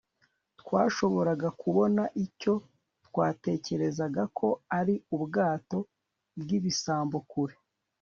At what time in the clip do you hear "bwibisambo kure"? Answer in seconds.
6.41-7.55